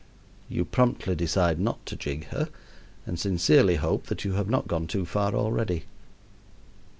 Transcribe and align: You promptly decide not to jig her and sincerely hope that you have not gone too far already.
You 0.49 0.65
promptly 0.65 1.13
decide 1.13 1.59
not 1.59 1.85
to 1.85 1.95
jig 1.95 2.25
her 2.29 2.49
and 3.05 3.19
sincerely 3.19 3.75
hope 3.75 4.07
that 4.07 4.25
you 4.25 4.33
have 4.33 4.49
not 4.49 4.67
gone 4.67 4.87
too 4.87 5.05
far 5.05 5.35
already. 5.35 5.83